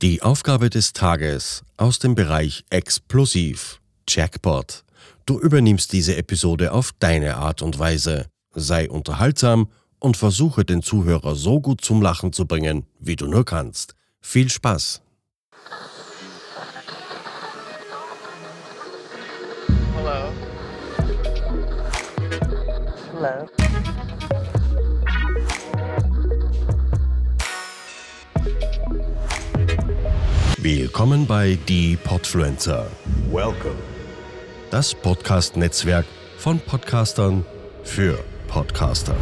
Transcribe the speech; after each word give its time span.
Die 0.00 0.22
Aufgabe 0.22 0.70
des 0.70 0.92
Tages 0.92 1.64
aus 1.76 1.98
dem 1.98 2.14
Bereich 2.14 2.64
Explosiv 2.70 3.80
Jackpot. 4.08 4.84
Du 5.26 5.40
übernimmst 5.40 5.92
diese 5.92 6.14
Episode 6.14 6.70
auf 6.70 6.92
deine 7.00 7.36
Art 7.36 7.62
und 7.62 7.80
Weise. 7.80 8.26
Sei 8.54 8.88
unterhaltsam 8.88 9.66
und 9.98 10.16
versuche 10.16 10.64
den 10.64 10.82
Zuhörer 10.84 11.34
so 11.34 11.60
gut 11.60 11.80
zum 11.80 12.00
Lachen 12.00 12.32
zu 12.32 12.46
bringen, 12.46 12.86
wie 13.00 13.16
du 13.16 13.26
nur 13.26 13.44
kannst. 13.44 13.96
Viel 14.20 14.48
Spaß! 14.48 15.02
Hello. 19.96 20.32
Hello. 23.14 23.57
Willkommen 30.60 31.24
bei 31.24 31.56
Die 31.68 31.96
Podfluencer, 31.96 32.88
Welcome. 33.30 33.76
das 34.72 34.92
Podcast-Netzwerk 34.92 36.04
von 36.36 36.58
Podcastern 36.58 37.44
für 37.84 38.18
Podcaster. 38.48 39.14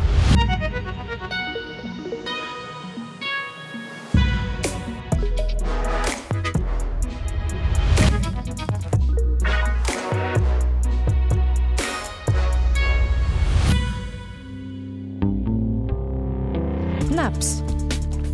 Naps. 17.14 17.62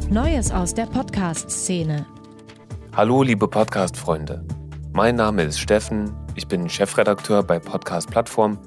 Neues 0.08 0.52
aus 0.52 0.72
der 0.72 0.86
Podcast-Szene. 0.86 2.11
Hallo, 2.94 3.22
liebe 3.22 3.48
Podcast-Freunde. 3.48 4.44
Mein 4.92 5.16
Name 5.16 5.44
ist 5.44 5.58
Steffen, 5.58 6.14
ich 6.34 6.46
bin 6.46 6.68
Chefredakteur 6.68 7.42
bei 7.42 7.58
Podcast 7.58 8.10
Plattform 8.10 8.58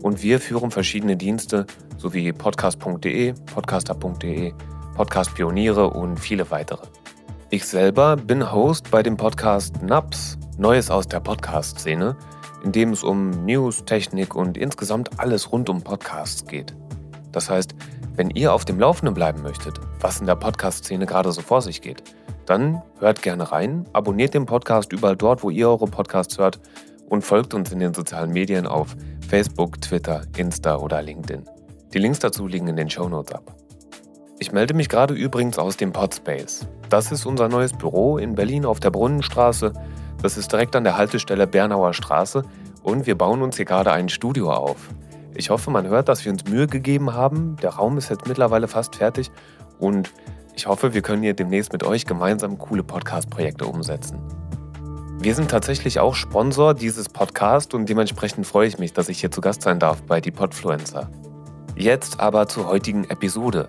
und 0.00 0.22
wir 0.22 0.40
führen 0.40 0.70
verschiedene 0.70 1.18
Dienste 1.18 1.66
sowie 1.98 2.32
podcast.de, 2.32 3.34
podcaster.de, 3.54 4.54
Podcast 4.94 5.34
Pioniere 5.34 5.90
und 5.90 6.18
viele 6.18 6.50
weitere. 6.50 6.86
Ich 7.50 7.66
selber 7.66 8.16
bin 8.16 8.50
Host 8.50 8.90
bei 8.90 9.02
dem 9.02 9.18
Podcast 9.18 9.82
NAPS, 9.82 10.38
Neues 10.56 10.90
aus 10.90 11.06
der 11.06 11.20
Podcast-Szene, 11.20 12.16
in 12.64 12.72
dem 12.72 12.92
es 12.92 13.04
um 13.04 13.44
News, 13.44 13.84
Technik 13.84 14.34
und 14.34 14.56
insgesamt 14.56 15.20
alles 15.20 15.52
rund 15.52 15.68
um 15.68 15.82
Podcasts 15.82 16.46
geht. 16.46 16.74
Das 17.34 17.50
heißt, 17.50 17.74
wenn 18.14 18.30
ihr 18.30 18.52
auf 18.52 18.64
dem 18.64 18.78
Laufenden 18.78 19.12
bleiben 19.12 19.42
möchtet, 19.42 19.80
was 20.00 20.20
in 20.20 20.26
der 20.26 20.36
Podcast-Szene 20.36 21.04
gerade 21.04 21.32
so 21.32 21.40
vor 21.40 21.62
sich 21.62 21.82
geht, 21.82 22.02
dann 22.46 22.80
hört 23.00 23.22
gerne 23.22 23.50
rein, 23.50 23.86
abonniert 23.92 24.34
den 24.34 24.46
Podcast 24.46 24.92
überall 24.92 25.16
dort, 25.16 25.42
wo 25.42 25.50
ihr 25.50 25.68
eure 25.68 25.86
Podcasts 25.86 26.38
hört 26.38 26.60
und 27.08 27.22
folgt 27.22 27.52
uns 27.52 27.72
in 27.72 27.80
den 27.80 27.92
sozialen 27.92 28.30
Medien 28.32 28.66
auf 28.68 28.94
Facebook, 29.28 29.80
Twitter, 29.80 30.22
Insta 30.36 30.76
oder 30.76 31.02
LinkedIn. 31.02 31.42
Die 31.92 31.98
Links 31.98 32.20
dazu 32.20 32.46
liegen 32.46 32.68
in 32.68 32.76
den 32.76 32.88
Shownotes 32.88 33.34
ab. 33.34 33.56
Ich 34.38 34.52
melde 34.52 34.74
mich 34.74 34.88
gerade 34.88 35.14
übrigens 35.14 35.58
aus 35.58 35.76
dem 35.76 35.92
Podspace. 35.92 36.68
Das 36.90 37.10
ist 37.10 37.26
unser 37.26 37.48
neues 37.48 37.72
Büro 37.72 38.18
in 38.18 38.36
Berlin 38.36 38.64
auf 38.64 38.78
der 38.78 38.90
Brunnenstraße. 38.90 39.72
Das 40.22 40.36
ist 40.36 40.52
direkt 40.52 40.76
an 40.76 40.84
der 40.84 40.96
Haltestelle 40.96 41.48
Bernauer 41.48 41.94
Straße 41.94 42.42
und 42.82 43.06
wir 43.06 43.18
bauen 43.18 43.42
uns 43.42 43.56
hier 43.56 43.64
gerade 43.64 43.90
ein 43.90 44.08
Studio 44.08 44.52
auf. 44.52 44.90
Ich 45.36 45.50
hoffe, 45.50 45.70
man 45.70 45.88
hört, 45.88 46.08
dass 46.08 46.24
wir 46.24 46.32
uns 46.32 46.44
Mühe 46.44 46.66
gegeben 46.66 47.12
haben. 47.12 47.56
Der 47.62 47.70
Raum 47.70 47.98
ist 47.98 48.08
jetzt 48.08 48.28
mittlerweile 48.28 48.68
fast 48.68 48.96
fertig 48.96 49.30
und 49.78 50.12
ich 50.54 50.68
hoffe, 50.68 50.94
wir 50.94 51.02
können 51.02 51.22
hier 51.22 51.34
demnächst 51.34 51.72
mit 51.72 51.82
euch 51.82 52.06
gemeinsam 52.06 52.58
coole 52.58 52.84
Podcast-Projekte 52.84 53.66
umsetzen. 53.66 54.20
Wir 55.18 55.34
sind 55.34 55.50
tatsächlich 55.50 55.98
auch 55.98 56.14
Sponsor 56.14 56.74
dieses 56.74 57.08
Podcasts 57.08 57.74
und 57.74 57.88
dementsprechend 57.88 58.46
freue 58.46 58.68
ich 58.68 58.78
mich, 58.78 58.92
dass 58.92 59.08
ich 59.08 59.18
hier 59.18 59.32
zu 59.32 59.40
Gast 59.40 59.62
sein 59.62 59.80
darf 59.80 60.02
bei 60.02 60.20
Die 60.20 60.30
Podfluencer. 60.30 61.10
Jetzt 61.74 62.20
aber 62.20 62.46
zur 62.46 62.68
heutigen 62.68 63.04
Episode. 63.04 63.68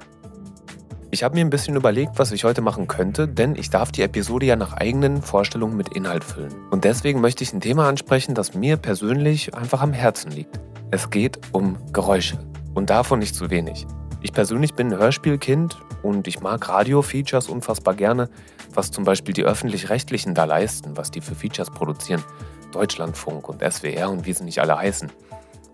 Ich 1.09 1.23
habe 1.23 1.35
mir 1.35 1.41
ein 1.41 1.49
bisschen 1.49 1.75
überlegt, 1.75 2.19
was 2.19 2.31
ich 2.31 2.43
heute 2.43 2.61
machen 2.61 2.87
könnte, 2.87 3.27
denn 3.27 3.55
ich 3.55 3.69
darf 3.69 3.91
die 3.91 4.01
Episode 4.01 4.45
ja 4.45 4.55
nach 4.55 4.73
eigenen 4.73 5.21
Vorstellungen 5.21 5.77
mit 5.77 5.89
Inhalt 5.89 6.23
füllen. 6.23 6.53
Und 6.69 6.83
deswegen 6.83 7.21
möchte 7.21 7.43
ich 7.43 7.53
ein 7.53 7.61
Thema 7.61 7.87
ansprechen, 7.87 8.35
das 8.35 8.53
mir 8.53 8.77
persönlich 8.77 9.55
einfach 9.55 9.81
am 9.81 9.93
Herzen 9.93 10.29
liegt. 10.29 10.59
Es 10.91 11.09
geht 11.09 11.39
um 11.51 11.77
Geräusche. 11.93 12.37
Und 12.73 12.89
davon 12.89 13.19
nicht 13.19 13.33
zu 13.35 13.49
wenig. 13.49 13.87
Ich 14.21 14.33
persönlich 14.33 14.75
bin 14.75 14.93
ein 14.93 14.99
Hörspielkind 14.99 15.77
und 16.03 16.27
ich 16.27 16.41
mag 16.41 16.69
Radio-Features 16.69 17.49
unfassbar 17.49 17.95
gerne, 17.95 18.29
was 18.73 18.91
zum 18.91 19.03
Beispiel 19.03 19.33
die 19.33 19.43
öffentlich-rechtlichen 19.43 20.35
da 20.35 20.45
leisten, 20.45 20.95
was 20.95 21.09
die 21.09 21.21
für 21.21 21.35
Features 21.35 21.71
produzieren. 21.71 22.23
Deutschlandfunk 22.71 23.49
und 23.49 23.61
SWR 23.61 24.11
und 24.11 24.25
wie 24.25 24.33
sie 24.33 24.43
nicht 24.43 24.59
alle 24.59 24.77
heißen. 24.77 25.11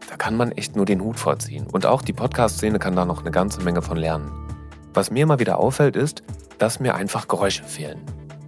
Da 0.09 0.15
kann 0.15 0.37
man 0.37 0.51
echt 0.53 0.75
nur 0.75 0.85
den 0.85 1.01
Hut 1.01 1.19
vorziehen. 1.19 1.67
Und 1.67 1.85
auch 1.85 2.01
die 2.01 2.13
Podcast-Szene 2.13 2.79
kann 2.79 2.95
da 2.95 3.05
noch 3.05 3.21
eine 3.21 3.31
ganze 3.31 3.61
Menge 3.61 3.81
von 3.81 3.97
lernen. 3.97 4.31
Was 4.93 5.11
mir 5.11 5.23
immer 5.23 5.39
wieder 5.39 5.59
auffällt, 5.59 5.95
ist, 5.95 6.23
dass 6.57 6.79
mir 6.79 6.95
einfach 6.95 7.27
Geräusche 7.27 7.63
fehlen. 7.63 8.01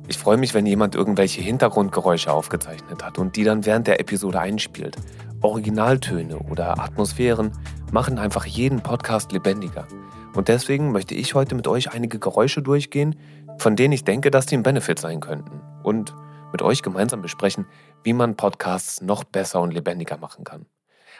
Ich 0.07 0.17
freue 0.17 0.37
mich, 0.37 0.53
wenn 0.53 0.65
jemand 0.65 0.95
irgendwelche 0.95 1.41
Hintergrundgeräusche 1.41 2.31
aufgezeichnet 2.31 3.03
hat 3.03 3.17
und 3.17 3.35
die 3.35 3.43
dann 3.43 3.65
während 3.65 3.87
der 3.87 3.99
Episode 3.99 4.39
einspielt. 4.39 4.97
Originaltöne 5.43 6.39
oder 6.39 6.79
Atmosphären 6.79 7.51
machen 7.91 8.17
einfach 8.17 8.45
jeden 8.45 8.81
Podcast 8.81 9.31
lebendiger. 9.31 9.87
Und 10.33 10.47
deswegen 10.47 10.91
möchte 10.91 11.13
ich 11.15 11.35
heute 11.35 11.53
mit 11.53 11.67
euch 11.67 11.91
einige 11.91 12.17
Geräusche 12.17 12.61
durchgehen, 12.61 13.15
von 13.57 13.75
denen 13.75 13.91
ich 13.91 14.03
denke, 14.03 14.31
dass 14.31 14.45
die 14.45 14.55
ein 14.55 14.63
Benefit 14.63 14.99
sein 14.99 15.19
könnten. 15.19 15.61
Und 15.83 16.15
mit 16.53 16.61
euch 16.61 16.81
gemeinsam 16.81 17.21
besprechen, 17.21 17.65
wie 18.03 18.13
man 18.13 18.35
Podcasts 18.35 19.01
noch 19.01 19.23
besser 19.23 19.59
und 19.59 19.73
lebendiger 19.73 20.17
machen 20.17 20.43
kann. 20.43 20.65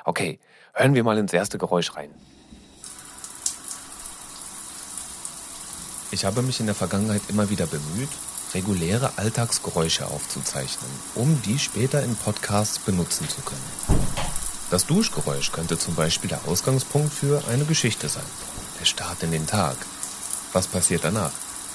Okay, 0.05 0.39
hören 0.73 0.93
wir 0.93 1.03
mal 1.03 1.17
ins 1.17 1.33
erste 1.33 1.57
Geräusch 1.57 1.95
rein. 1.95 2.09
Ich 6.11 6.23
habe 6.23 6.43
mich 6.43 6.59
in 6.59 6.67
der 6.67 6.75
Vergangenheit 6.75 7.23
immer 7.27 7.49
wieder 7.49 7.65
bemüht, 7.65 8.09
reguläre 8.53 9.17
Alltagsgeräusche 9.17 10.07
aufzuzeichnen, 10.07 10.89
um 11.15 11.41
die 11.43 11.59
später 11.59 12.03
in 12.03 12.15
Podcasts 12.15 12.79
benutzen 12.79 13.27
zu 13.27 13.41
können. 13.41 13.61
Das 14.69 14.85
Duschgeräusch 14.85 15.51
könnte 15.51 15.77
zum 15.77 15.95
Beispiel 15.95 16.29
der 16.29 16.47
Ausgangspunkt 16.47 17.13
für 17.13 17.43
eine 17.47 17.65
Geschichte 17.65 18.09
sein. 18.09 18.23
Der 18.79 18.85
Start 18.85 19.23
in 19.23 19.31
den 19.31 19.45
Tag. 19.45 19.77
Was 20.51 20.67
passiert 20.67 21.03
danach? 21.03 21.31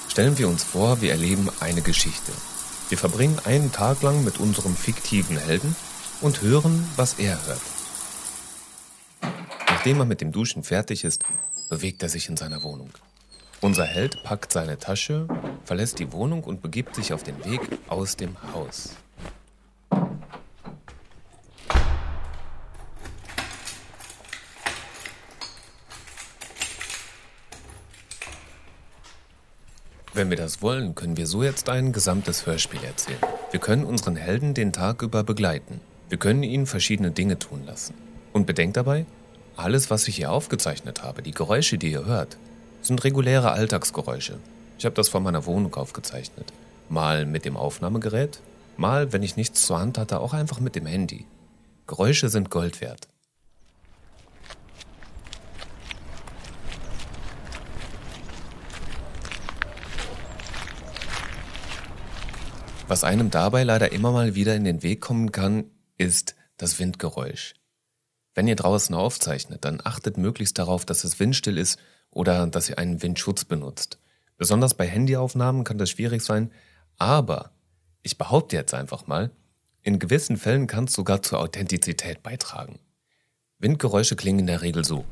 Stellen 0.09 0.39
wir 0.39 0.49
uns 0.49 0.65
vor, 0.65 1.01
wir 1.01 1.13
erleben 1.13 1.49
eine 1.61 1.83
Geschichte. 1.83 2.33
Wir 2.89 2.99
verbringen 2.99 3.39
einen 3.45 3.71
Tag 3.71 4.03
lang 4.03 4.25
mit 4.25 4.39
unserem 4.39 4.75
fiktiven 4.75 5.37
Helden 5.37 5.77
und 6.21 6.43
hören, 6.43 6.89
was 6.97 7.15
er 7.19 7.39
hört. 7.47 7.61
Nachdem 9.69 10.01
er 10.01 10.07
mit 10.07 10.21
dem 10.21 10.33
Duschen 10.33 10.65
fertig 10.65 11.05
ist, 11.05 11.23
bewegt 11.69 12.03
er 12.03 12.09
sich 12.09 12.29
in 12.29 12.37
seiner 12.37 12.63
Wohnung. 12.63 12.91
Unser 13.61 13.85
Held 13.85 14.23
packt 14.23 14.53
seine 14.53 14.79
Tasche, 14.79 15.27
verlässt 15.65 15.99
die 15.99 16.13
Wohnung 16.13 16.45
und 16.45 16.63
begibt 16.63 16.95
sich 16.95 17.13
auf 17.13 17.25
den 17.25 17.45
Weg 17.45 17.61
aus 17.89 18.15
dem 18.15 18.37
Haus. 18.55 18.91
Wenn 30.15 30.31
wir 30.31 30.37
das 30.37 30.63
wollen, 30.63 30.95
können 30.95 31.17
wir 31.17 31.27
so 31.27 31.43
jetzt 31.43 31.69
ein 31.69 31.93
gesamtes 31.93 32.47
Hörspiel 32.47 32.83
erzählen. 32.85 33.19
Wir 33.51 33.59
können 33.59 33.85
unseren 33.85 34.15
Helden 34.15 34.55
den 34.55 34.73
Tag 34.73 35.03
über 35.03 35.25
begleiten. 35.25 35.81
Wir 36.09 36.19
können 36.19 36.45
ihn 36.45 36.67
verschiedene 36.67 37.11
Dinge 37.11 37.41
tun 37.41 37.65
lassen. 37.67 37.95
Und 38.33 38.47
bedenkt 38.47 38.77
dabei, 38.77 39.05
alles, 39.57 39.91
was 39.91 40.07
ich 40.07 40.17
hier 40.17 40.31
aufgezeichnet 40.31 41.03
habe, 41.03 41.23
die 41.23 41.33
Geräusche, 41.33 41.77
die 41.77 41.91
ihr 41.91 42.05
hört, 42.05 42.37
sind 42.89 43.05
reguläre 43.05 43.53
Alltagsgeräusche. 43.53 44.39
Ich 44.79 44.85
habe 44.85 44.95
das 44.95 45.09
von 45.11 45.23
meiner 45.23 45.45
Wohnung 45.45 45.75
aufgezeichnet. 45.75 46.53
Mal 46.89 47.27
mit 47.27 47.45
dem 47.45 47.57
Aufnahmegerät, 47.57 48.41
mal, 48.79 49.13
wenn 49.13 49.23
ich 49.23 49.37
nichts 49.37 49.63
zur 49.67 49.79
Hand 49.79 49.99
hatte, 49.99 50.21
auch 50.21 50.33
einfach 50.33 50.59
mit 50.59 50.75
dem 50.75 50.87
Handy. 50.87 51.27
Geräusche 51.87 52.31
sind 52.31 52.51
Gold 52.51 52.81
wert. 52.81 53.07
Was 62.87 63.05
einem 63.05 63.31
dabei 63.31 63.65
leider 63.65 63.93
immer 63.93 64.13
mal 64.13 64.35
wieder 64.35 64.57
in 64.57 64.65
den 64.65 64.83
Weg 64.83 65.03
kommen 65.03 65.31
kann, 65.31 65.65
ist 65.99 66.37
das 66.57 66.79
Windgeräusch. 66.79 67.53
Wenn 68.35 68.49
ihr 68.49 68.57
draußen 68.57 68.95
aufzeichnet, 68.95 69.67
dann 69.67 69.83
achtet 69.85 70.17
möglichst 70.17 70.59
darauf, 70.59 70.87
dass 70.87 71.05
es 71.05 71.21
windstill 71.21 71.59
ist 71.59 71.79
oder 72.11 72.47
dass 72.47 72.69
ihr 72.69 72.79
einen 72.79 73.03
Windschutz 73.03 73.45
benutzt. 73.45 73.99
Besonders 74.37 74.75
bei 74.75 74.87
Handyaufnahmen 74.87 75.65
kann 75.65 75.79
das 75.79 75.91
schwierig 75.91 76.23
sein, 76.23 76.53
aber 76.97 77.51
ich 78.03 78.19
behaupte 78.19 78.57
jetzt 78.57 78.75
einfach 78.75 79.07
mal, 79.07 79.31
in 79.83 79.99
gewissen 79.99 80.37
Fällen 80.37 80.67
kann 80.67 80.85
es 80.85 80.93
sogar 80.93 81.23
zur 81.23 81.41
Authentizität 81.41 82.23
beitragen. 82.23 82.79
Windgeräusche 83.59 84.17
klingen 84.17 84.41
in 84.41 84.47
der 84.47 84.63
Regel 84.63 84.85
so. 84.85 85.05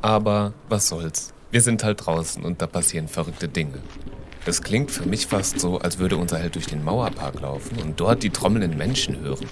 Aber 0.00 0.54
was 0.68 0.88
soll's? 0.88 1.34
Wir 1.50 1.62
sind 1.62 1.82
halt 1.82 2.04
draußen 2.04 2.44
und 2.44 2.60
da 2.60 2.66
passieren 2.66 3.08
verrückte 3.08 3.48
Dinge. 3.48 3.78
Es 4.44 4.62
klingt 4.62 4.90
für 4.90 5.06
mich 5.06 5.26
fast 5.26 5.60
so, 5.60 5.78
als 5.78 5.98
würde 5.98 6.18
unser 6.18 6.38
Held 6.38 6.56
durch 6.56 6.66
den 6.66 6.84
Mauerpark 6.84 7.40
laufen 7.40 7.78
und 7.80 7.98
dort 7.98 8.22
die 8.22 8.28
trommelnden 8.30 8.76
Menschen 8.76 9.18
hören. 9.20 9.46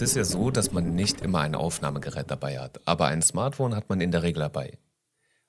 Es 0.00 0.12
ist 0.12 0.16
ja 0.16 0.24
so, 0.24 0.50
dass 0.50 0.72
man 0.72 0.94
nicht 0.94 1.20
immer 1.20 1.40
ein 1.40 1.54
Aufnahmegerät 1.54 2.30
dabei 2.30 2.58
hat, 2.58 2.80
aber 2.86 3.08
ein 3.08 3.20
Smartphone 3.20 3.76
hat 3.76 3.90
man 3.90 4.00
in 4.00 4.10
der 4.10 4.22
Regel 4.22 4.40
dabei. 4.40 4.78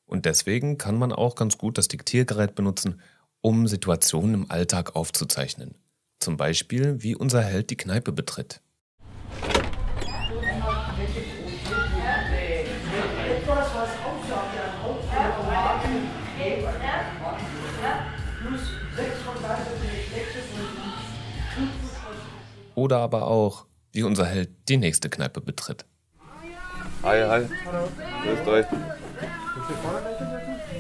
Und 0.06 0.26
deswegen 0.26 0.78
kann 0.78 1.00
man 1.00 1.14
auch 1.14 1.36
ganz 1.36 1.58
gut 1.58 1.78
das 1.78 1.88
Diktiergerät 1.88 2.54
benutzen, 2.54 3.00
um 3.40 3.66
Situationen 3.66 4.34
im 4.34 4.52
Alltag 4.52 4.98
aufzuzeichnen. 4.98 5.76
Zum 6.20 6.36
Beispiel, 6.36 7.02
wie 7.02 7.16
unser 7.16 7.42
Held 7.42 7.70
die 7.70 7.78
Kneipe 7.78 8.12
betritt. 8.12 8.60
Oder 22.76 22.98
aber 22.98 23.28
auch, 23.28 23.71
wie 23.92 24.04
unser 24.04 24.26
Held 24.26 24.50
die 24.70 24.78
nächste 24.78 25.10
Kneipe 25.10 25.42
betritt. 25.42 25.86
Hi, 27.04 27.22
hi. 27.22 27.46
Grüßt 28.24 28.48
euch. 28.48 28.66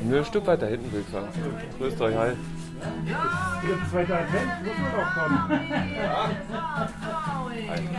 Nö, 0.03 0.19
ein 0.19 0.25
Stück 0.25 0.47
weiter 0.47 0.67
hinten, 0.67 0.91
würde 0.91 1.05
ich 1.05 1.11
sagen. 1.11 1.27
Grüßt 1.77 2.01
euch, 2.01 2.15
hi. 2.15 2.31
Jetzt 3.67 3.91
zweiter 3.91 4.19
Advent, 4.19 4.51
muss 4.63 4.77
man 4.77 4.95
auch 4.95 5.13
kommen. 5.13 5.37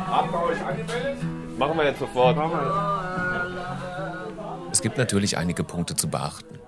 Habt 0.08 0.32
ihr 0.32 0.42
euch 0.42 0.60
angemeldet? 0.64 1.58
Machen 1.58 1.76
wir 1.76 1.84
jetzt 1.84 1.98
sofort. 2.00 2.36
Es 4.72 4.82
gibt 4.82 4.98
natürlich 4.98 5.36
einige 5.36 5.62
Punkte 5.64 5.94
zu 5.94 6.08
beachten. 6.08 6.58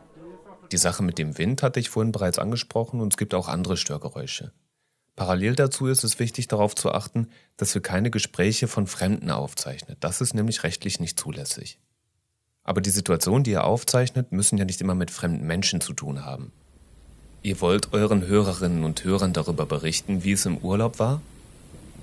Die 0.70 0.76
Sache 0.76 1.02
mit 1.02 1.18
dem 1.18 1.38
Wind 1.38 1.62
hatte 1.62 1.80
ich 1.80 1.90
vorhin 1.90 2.12
bereits 2.12 2.38
angesprochen 2.38 3.00
und 3.00 3.12
es 3.12 3.16
gibt 3.16 3.34
auch 3.34 3.48
andere 3.48 3.76
Störgeräusche. 3.76 4.52
Parallel 5.16 5.54
dazu 5.54 5.86
ist 5.86 6.02
es 6.02 6.18
wichtig 6.18 6.48
darauf 6.48 6.74
zu 6.74 6.90
achten, 6.90 7.28
dass 7.56 7.74
wir 7.74 7.82
keine 7.82 8.10
Gespräche 8.10 8.66
von 8.66 8.86
Fremden 8.86 9.30
aufzeichnen. 9.30 9.96
Das 10.00 10.20
ist 10.20 10.34
nämlich 10.34 10.64
rechtlich 10.64 10.98
nicht 10.98 11.18
zulässig. 11.18 11.78
Aber 12.64 12.80
die 12.80 12.90
Situationen, 12.90 13.44
die 13.44 13.52
ihr 13.52 13.64
aufzeichnet, 13.64 14.32
müssen 14.32 14.58
ja 14.58 14.64
nicht 14.64 14.80
immer 14.80 14.94
mit 14.94 15.10
fremden 15.10 15.46
Menschen 15.46 15.80
zu 15.80 15.92
tun 15.92 16.24
haben. 16.24 16.50
Ihr 17.42 17.60
wollt 17.60 17.92
euren 17.92 18.26
Hörerinnen 18.26 18.84
und 18.84 19.04
Hörern 19.04 19.34
darüber 19.34 19.66
berichten, 19.66 20.24
wie 20.24 20.32
es 20.32 20.46
im 20.46 20.58
Urlaub 20.58 20.98
war? 20.98 21.20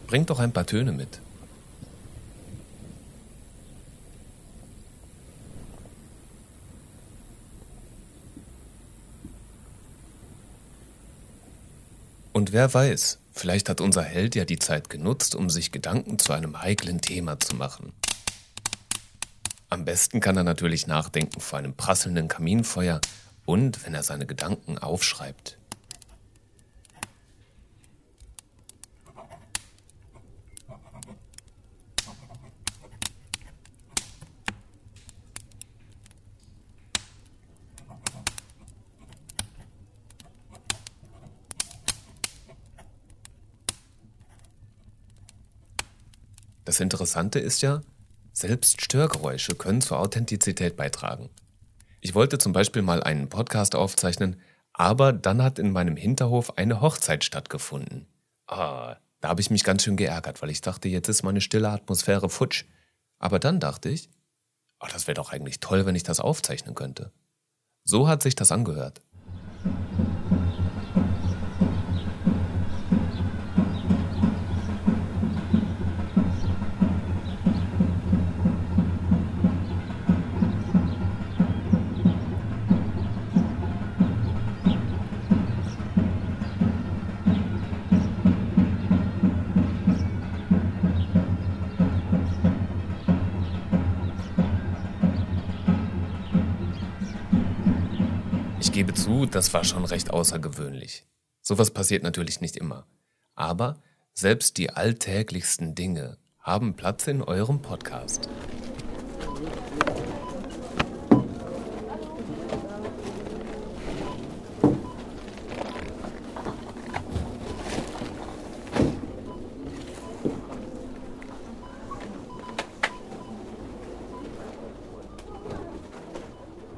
Bringt 0.07 0.29
doch 0.29 0.39
ein 0.39 0.53
paar 0.53 0.67
Töne 0.67 0.91
mit. 0.91 1.19
Und 12.41 12.53
wer 12.53 12.73
weiß, 12.73 13.19
vielleicht 13.33 13.69
hat 13.69 13.81
unser 13.81 14.01
Held 14.01 14.33
ja 14.33 14.45
die 14.45 14.57
Zeit 14.57 14.89
genutzt, 14.89 15.35
um 15.35 15.51
sich 15.51 15.71
Gedanken 15.71 16.17
zu 16.17 16.33
einem 16.33 16.59
heiklen 16.59 16.99
Thema 16.99 17.39
zu 17.39 17.55
machen. 17.55 17.93
Am 19.69 19.85
besten 19.85 20.21
kann 20.21 20.37
er 20.37 20.43
natürlich 20.43 20.87
nachdenken 20.87 21.39
vor 21.39 21.59
einem 21.59 21.75
prasselnden 21.75 22.27
Kaminfeuer 22.27 22.99
und 23.45 23.85
wenn 23.85 23.93
er 23.93 24.01
seine 24.01 24.25
Gedanken 24.25 24.79
aufschreibt. 24.79 25.59
Das 46.71 46.79
Interessante 46.79 47.37
ist 47.37 47.61
ja, 47.61 47.81
selbst 48.31 48.81
Störgeräusche 48.81 49.55
können 49.55 49.81
zur 49.81 49.99
Authentizität 49.99 50.77
beitragen. 50.77 51.29
Ich 51.99 52.15
wollte 52.15 52.37
zum 52.37 52.53
Beispiel 52.53 52.81
mal 52.81 53.03
einen 53.03 53.27
Podcast 53.27 53.75
aufzeichnen, 53.75 54.39
aber 54.71 55.11
dann 55.11 55.43
hat 55.43 55.59
in 55.59 55.73
meinem 55.73 55.97
Hinterhof 55.97 56.57
eine 56.57 56.79
Hochzeit 56.79 57.25
stattgefunden. 57.25 58.07
Ah, 58.47 58.95
da 59.19 59.27
habe 59.27 59.41
ich 59.41 59.49
mich 59.49 59.65
ganz 59.65 59.83
schön 59.83 59.97
geärgert, 59.97 60.41
weil 60.41 60.49
ich 60.49 60.61
dachte, 60.61 60.87
jetzt 60.87 61.09
ist 61.09 61.23
meine 61.23 61.41
stille 61.41 61.67
Atmosphäre 61.67 62.29
futsch. 62.29 62.63
Aber 63.19 63.37
dann 63.37 63.59
dachte 63.59 63.89
ich, 63.89 64.09
oh, 64.79 64.87
das 64.89 65.07
wäre 65.07 65.15
doch 65.15 65.33
eigentlich 65.33 65.59
toll, 65.59 65.85
wenn 65.85 65.95
ich 65.95 66.03
das 66.03 66.21
aufzeichnen 66.21 66.73
könnte. 66.73 67.11
So 67.83 68.07
hat 68.07 68.23
sich 68.23 68.35
das 68.35 68.53
angehört. 68.53 69.01
Gebe 98.81 98.95
zu, 98.95 99.27
das 99.27 99.53
war 99.53 99.63
schon 99.63 99.85
recht 99.85 100.09
außergewöhnlich. 100.09 101.05
Sowas 101.39 101.69
passiert 101.69 102.01
natürlich 102.01 102.41
nicht 102.41 102.57
immer. 102.57 102.87
Aber 103.35 103.79
selbst 104.15 104.57
die 104.57 104.71
alltäglichsten 104.71 105.75
Dinge 105.75 106.17
haben 106.39 106.73
Platz 106.73 107.05
in 107.05 107.21
eurem 107.21 107.61
Podcast. 107.61 108.27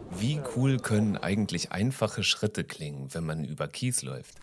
Wie 0.09 0.41
cool 0.57 0.72
können 0.83 1.17
eigentlich 1.17 1.71
einfache 1.71 2.23
Schritte 2.23 2.63
klingen, 2.63 3.11
wenn 3.13 3.25
man 3.25 3.43
über 3.43 3.67
Kies 3.67 4.03
läuft? 4.03 4.35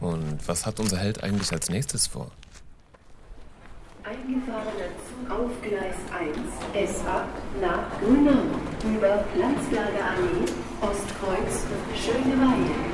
Und 0.00 0.46
was 0.48 0.64
hat 0.64 0.80
unser 0.80 0.98
Held 0.98 1.22
eigentlich 1.22 1.52
als 1.52 1.68
nächstes 1.68 2.06
vor? 2.06 2.30
Auf 5.28 5.50
Gleis 5.60 5.96
1, 6.16 6.38
S8 6.72 7.60
nach 7.60 7.98
Grünau 7.98 8.42
über 8.84 9.24
Landsberger 9.36 10.04
Allee, 10.14 10.46
Ostkreuz, 10.80 11.64
Schöneweide. 11.96 12.85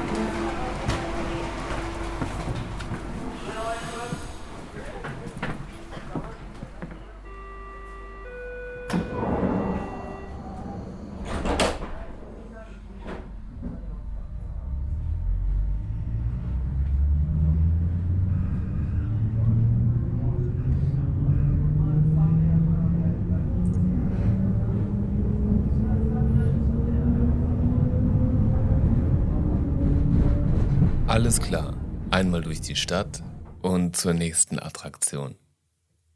Alles 31.13 31.43
klar. 31.43 31.77
Einmal 32.11 32.41
durch 32.41 32.63
die 32.63 32.75
Stadt 32.75 33.23
und 33.61 33.95
zur 33.95 34.15
nächsten 34.15 34.59
Attraktion. 34.59 35.37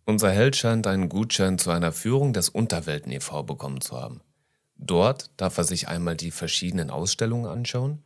Unser 0.07 0.31
Held 0.31 0.57
scheint 0.57 0.87
einen 0.87 1.11
Gutschein 1.11 1.59
zu 1.59 1.71
einer 1.71 1.93
Führung 1.93 2.33
des 2.33 2.49
Unterwelten 2.49 3.12
e.V. 3.12 3.43
bekommen 3.43 3.83
zu 3.83 4.00
haben. 4.00 4.23
Dort 4.76 5.33
darf 5.37 5.59
er 5.59 5.65
sich 5.65 5.88
einmal 5.88 6.17
die 6.17 6.31
verschiedenen 6.31 6.88
Ausstellungen 6.88 7.45
anschauen 7.45 8.05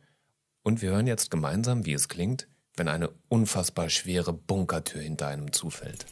und 0.63 0.81
wir 0.81 0.89
hören 0.89 1.07
jetzt 1.07 1.31
gemeinsam, 1.31 1.85
wie 1.85 1.93
es 1.93 2.09
klingt, 2.09 2.49
wenn 2.75 2.89
eine 2.89 3.09
unfassbar 3.29 3.87
schwere 3.87 4.33
Bunkertür 4.33 5.01
hinter 5.01 5.27
einem 5.27 5.53
zufällt. 5.53 6.05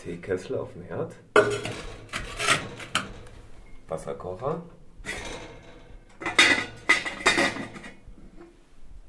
Teekessel 0.00 0.56
auf 0.56 0.72
dem 0.72 0.82
Herd. 0.82 1.14
Wasserkocher. 3.86 4.62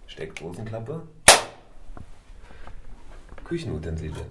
Steckdosenklappe. 0.08 1.08
Küchenutensilien. 3.46 4.28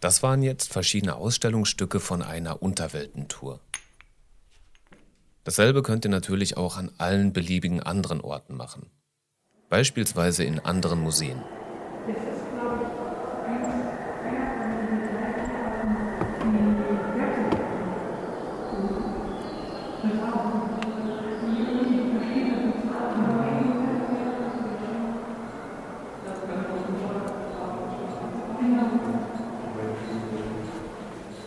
Das 0.00 0.22
waren 0.22 0.42
jetzt 0.42 0.72
verschiedene 0.72 1.16
Ausstellungsstücke 1.16 2.00
von 2.00 2.22
einer 2.22 2.62
Unterweltentour. 2.62 3.60
Dasselbe 5.44 5.82
könnt 5.82 6.06
ihr 6.06 6.10
natürlich 6.10 6.56
auch 6.56 6.78
an 6.78 6.90
allen 6.96 7.34
beliebigen 7.34 7.82
anderen 7.82 8.22
Orten 8.22 8.56
machen. 8.56 8.86
Beispielsweise 9.68 10.44
in 10.44 10.58
anderen 10.58 11.00
Museen. 11.00 11.42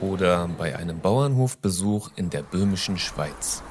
Oder 0.01 0.47
bei 0.47 0.72
einem 0.83 0.99
Bauernhofbesuch 0.99 2.09
in 2.17 2.29
der 2.29 2.41
böhmischen 2.41 2.97
Schweiz. 2.97 3.63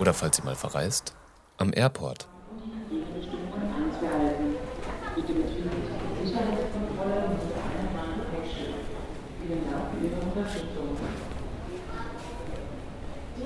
Oder 0.00 0.12
falls 0.12 0.38
ihr 0.40 0.44
mal 0.44 0.56
verreist, 0.56 1.14
am 1.56 1.72
Airport. 1.72 2.28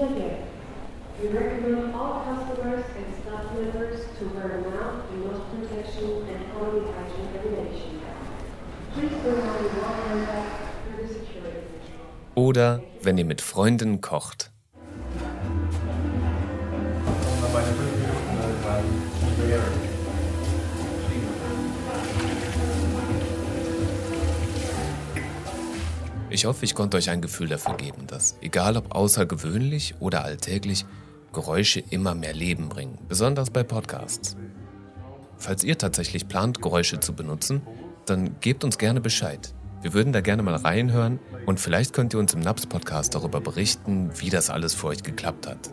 Guests, 0.01 0.30
we 1.21 1.29
recommend 1.29 1.95
all 1.95 2.25
customers 2.25 2.85
and 2.97 3.07
staff 3.21 3.45
members 3.53 4.01
to 4.19 4.25
wear 4.35 4.57
a 4.57 4.71
mask 4.71 5.05
and 5.13 5.25
nose 5.25 5.43
protection 5.53 6.25
and 6.31 6.53
quality 6.53 6.87
hygiene 6.97 7.29
regulation. 7.35 8.01
Please 8.95 9.17
do 9.23 9.31
not 9.37 9.61
walk 9.77 10.11
on 10.11 10.25
back 10.25 10.47
through 10.83 11.07
the 11.07 11.13
security. 11.13 11.67
Oder 12.35 12.81
wenn 13.03 13.19
ihr 13.19 13.27
mit 13.27 13.43
Freunden 13.43 14.01
kocht. 14.01 14.51
Ich 26.33 26.47
hoffe, 26.47 26.65
ich 26.65 26.75
konnte 26.75 26.97
euch 26.97 27.11
ein 27.11 27.21
Gefühl 27.21 27.49
dafür 27.49 27.75
geben, 27.75 28.07
dass, 28.07 28.37
egal 28.41 28.77
ob 28.77 28.95
außergewöhnlich 28.95 29.97
oder 29.99 30.25
alltäglich, 30.25 30.87
Geräusche 31.33 31.81
immer 31.91 32.15
mehr 32.15 32.35
Leben 32.35 32.69
bringen, 32.69 32.99
besonders 33.09 33.51
bei 33.51 33.63
Podcasts. 33.63 34.37
Falls 35.37 35.65
ihr 35.65 35.79
tatsächlich 35.79 36.29
plant, 36.29 36.61
Geräusche 36.61 37.01
zu 37.01 37.15
benutzen, 37.15 37.63
dann 38.07 38.41
gebt 38.41 38.65
uns 38.65 38.79
gerne 38.79 39.01
Bescheid. 39.01 39.55
Wir 39.81 39.95
würden 39.95 40.13
da 40.13 40.21
gerne 40.21 40.43
mal 40.43 40.57
reinhören 40.57 41.21
und 41.47 41.61
vielleicht 41.61 41.95
könnt 41.95 42.13
ihr 42.13 42.21
uns 42.21 42.35
im 42.35 42.41
Naps-Podcast 42.41 43.15
darüber 43.15 43.41
berichten, 43.41 44.11
wie 44.17 44.29
das 44.29 44.51
alles 44.51 44.75
für 44.75 44.89
euch 44.89 45.03
geklappt 45.03 45.47
hat. 45.47 45.71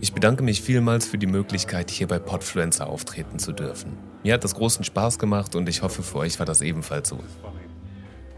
Ich 0.00 0.12
bedanke 0.12 0.42
mich 0.42 0.60
vielmals 0.60 1.06
für 1.06 1.16
die 1.16 1.26
Möglichkeit, 1.26 1.90
hier 1.90 2.06
bei 2.06 2.18
Podfluencer 2.18 2.86
auftreten 2.86 3.38
zu 3.38 3.52
dürfen. 3.52 3.96
Mir 4.22 4.34
hat 4.34 4.44
das 4.44 4.54
großen 4.54 4.84
Spaß 4.84 5.18
gemacht 5.18 5.54
und 5.54 5.68
ich 5.68 5.82
hoffe, 5.82 6.02
für 6.02 6.18
euch 6.18 6.38
war 6.38 6.44
das 6.44 6.60
ebenfalls 6.60 7.08
so. 7.08 7.18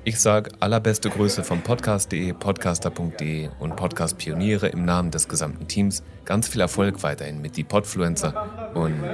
Ich 0.04 0.20
sage 0.20 0.50
allerbeste 0.60 1.10
Grüße 1.10 1.44
vom 1.44 1.60
Podcast.de, 1.60 2.32
Podcaster.de 2.32 3.50
und 3.58 3.76
Podcast 3.76 4.16
Pioniere 4.16 4.68
im 4.68 4.84
Namen 4.84 5.10
des 5.10 5.28
gesamten 5.28 5.68
Teams. 5.68 6.02
Ganz 6.24 6.48
viel 6.48 6.60
Erfolg 6.60 7.02
weiterhin 7.02 7.42
mit 7.42 7.56
die 7.56 7.64
Podfluencer 7.64 8.72
und 8.74 9.10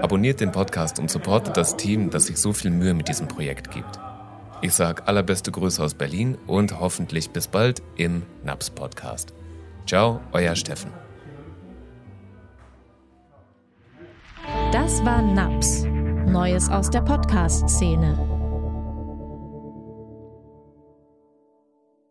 abonniert 0.00 0.40
den 0.40 0.52
Podcast 0.52 0.98
und 0.98 1.10
supportet 1.10 1.56
das 1.56 1.76
Team, 1.76 2.10
das 2.10 2.26
sich 2.26 2.36
so 2.36 2.52
viel 2.52 2.70
Mühe 2.70 2.94
mit 2.94 3.08
diesem 3.08 3.28
Projekt 3.28 3.70
gibt. 3.70 3.98
Ich 4.62 4.74
sage 4.74 5.06
allerbeste 5.08 5.50
Grüße 5.50 5.82
aus 5.82 5.94
Berlin 5.94 6.36
und 6.46 6.78
hoffentlich 6.78 7.30
bis 7.30 7.48
bald 7.48 7.82
im 7.96 8.22
Naps 8.44 8.70
Podcast. 8.70 9.32
Ciao, 9.86 10.20
euer 10.32 10.54
Steffen. 10.54 10.92
Das 14.70 15.04
war 15.04 15.22
Naps. 15.22 15.84
Neues 16.26 16.70
aus 16.70 16.90
der 16.90 17.00
Podcast-Szene. 17.00 18.29